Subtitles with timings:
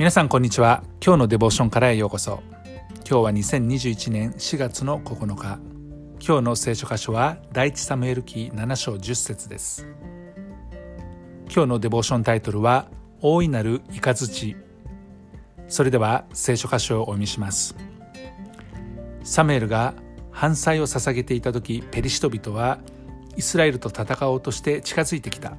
[0.00, 0.82] 皆さんこんにちは。
[1.04, 2.42] 今日のデボーションからへようこそ。
[3.06, 5.58] 今日は2021年4月の9日。
[6.26, 9.86] 今日の聖書箇所は第一サムエル記7章10節です。
[11.54, 12.88] 今日のデボーションタイトルは
[13.20, 14.56] 大いなる雷。
[15.68, 17.76] それでは聖書箇所をお読みします。
[19.22, 19.92] サムエルが
[20.30, 22.78] 反祭を捧げていた時ペリシト人は
[23.36, 25.58] イスラエルと戦おうとして近づいてきた。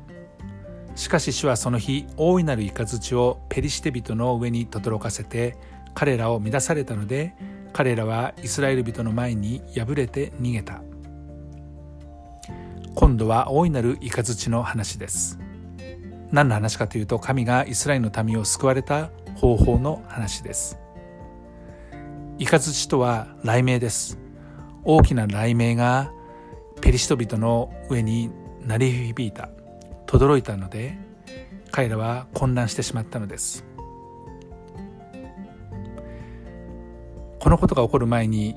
[0.96, 5.58] しかし主はその日大いなる雷をペリシテ人の上に轟かせて
[5.94, 7.34] 彼らを乱されたので
[7.74, 10.82] 彼らはイスラエル人の前に敗れて逃げた。
[12.96, 15.40] 今度は大いなる雷の話です。
[16.32, 20.78] 何の話かというと神がイスラエルの民を救われた方法の話です。
[22.38, 24.20] 雷とは雷鳴です。
[24.84, 26.12] 大きな雷鳴が
[26.82, 28.32] ペリシト人の上に
[28.66, 29.50] 鳴り響いた。
[30.12, 30.98] 轟いたので
[31.72, 33.64] 彼らは混乱してしまったのです。
[37.40, 38.56] このことが起こる前に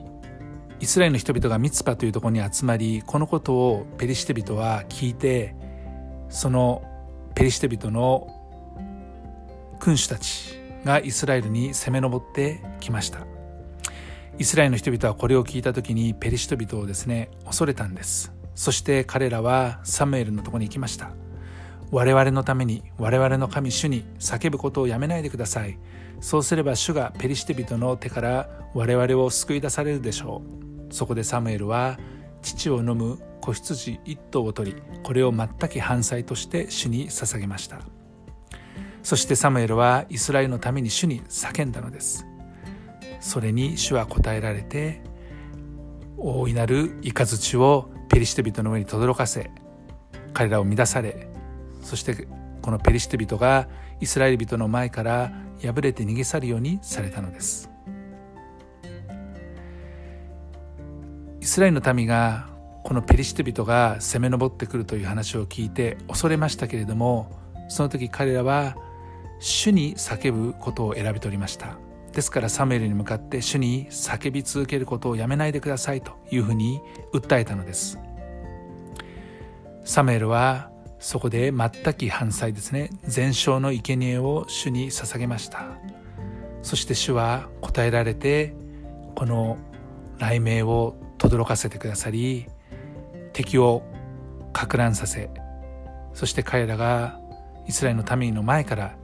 [0.81, 5.55] イスラエルの人々がミツパというところに集まりこのことをペリシテ人は聞いて
[6.29, 6.83] その
[7.35, 8.29] ペリシテ人の
[9.79, 13.21] 君主たちがイスラエルに攻め上ってきました。
[14.39, 18.33] イスラエルの人々はこれを聞いた時にペリシテ人をですね恐れたんです。
[18.57, 21.13] そして彼らはサムエルのとこに行きました。
[21.95, 25.79] 我々のために我々の神主に叫ぶことをやめないでください。
[26.21, 30.43] そうすれば主がペリシテ人の手から我々を救い出されるでしょ
[30.91, 30.93] う。
[30.93, 31.97] そこでサムエルは
[32.43, 37.79] 父を飲む子羊一頭を取りこれを全く反祭として主に捧げました。
[39.05, 42.27] そしてサムエルはイスラエルのために主に叫んだのです。
[43.21, 45.01] それに主は答えられて
[46.19, 49.49] 大いなる雷をペリシテ人の上に轟かせ
[50.33, 51.29] 彼らを乱され
[51.85, 52.27] そして
[52.63, 53.69] このペリシテ人が
[54.01, 55.33] イスラエル人の前から
[55.63, 57.71] 敗れて逃げ去るようにされたのです。
[61.41, 62.49] イスラエルの民が
[62.83, 67.31] このペリシテ人が攻め上ってくるという話を聞いて恐れましたけれども
[67.69, 68.77] その時彼らは
[69.41, 71.77] 主に叫ぶことを選び取りました。
[72.13, 76.81] ですからサムエルに向かって主に叫び続けることをやめないでくださいというふうに
[77.13, 77.99] 訴えたのです。
[79.85, 80.71] サムエルは
[81.05, 82.89] そこで全く反祭ですね。
[83.07, 85.67] 全焼の生贄を主に捧げました。
[86.63, 88.55] そして主は答えられて
[89.15, 89.59] この
[90.19, 92.47] 雷鳴を轟かせてくださり
[93.35, 93.83] 敵を
[94.55, 95.29] か乱させ
[96.15, 97.21] そして彼らが
[97.69, 98.97] イスラエルの民の前から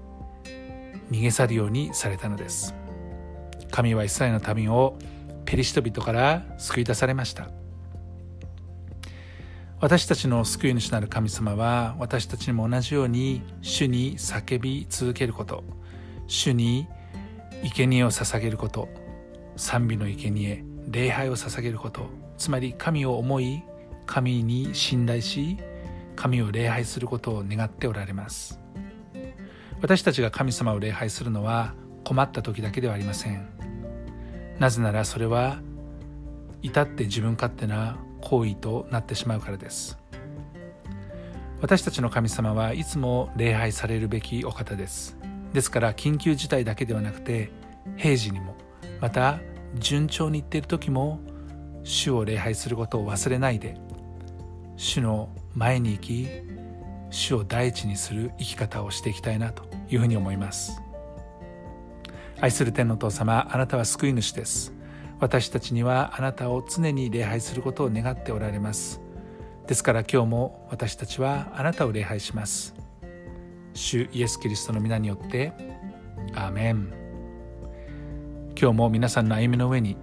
[1.10, 2.74] 逃げ去るようにされたのです。
[3.70, 4.96] 神はイスラエルの民を
[5.44, 7.50] ペリシト人から救い出されました。
[9.80, 15.64] 私たちの救い主なる神様は私たちにも同じように主に叫び続けること。
[16.26, 16.86] 主に
[17.62, 18.90] 生贄を捧げること。
[19.56, 22.10] 賛美の生贄礼拝を捧げること。
[22.36, 23.62] つまり神を思い
[24.04, 25.56] 神に信頼し
[26.14, 28.60] 神を礼拝することを願っておられます。
[29.80, 31.72] 私たちが神様を礼拝するのは
[32.04, 33.48] 困った時だけではありません。
[34.58, 35.62] なぜならそれは
[36.60, 39.98] 至って自分勝手な行為となってしまうからです。
[41.60, 45.16] 私たちの神様はいつも礼拝されるべきお方です。
[45.52, 47.50] ですから緊急事態だけではなくて
[47.96, 48.56] 平時にも
[49.00, 49.40] また
[49.74, 51.20] 順調にいっている時も
[51.82, 53.76] 主を礼拝することを忘れないで
[54.76, 56.28] 主の前に行き
[57.10, 60.80] 主を第一にする生き方をしていきたいなというふうに思います。
[62.40, 64.72] 愛する天のお父様あなたは救い主です。
[65.20, 69.00] 私たちにはあなたを常に礼拝することを願っておられます。
[69.66, 72.74] ですから今日も私たちはあなたを礼拝します。
[73.74, 75.52] 主イエス・キリストの皆によって
[76.34, 76.92] アーメン。
[78.58, 79.96] 今日も皆さんの歩みの上に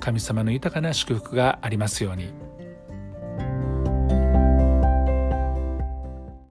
[0.00, 2.45] 神様の豊かな祝福がありますように。